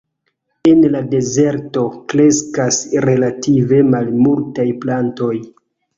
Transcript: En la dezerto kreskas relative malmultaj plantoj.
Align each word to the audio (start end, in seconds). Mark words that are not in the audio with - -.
En 0.69 0.79
la 0.93 1.01
dezerto 1.11 1.83
kreskas 2.13 2.81
relative 3.07 3.83
malmultaj 3.91 4.67
plantoj. 4.87 5.35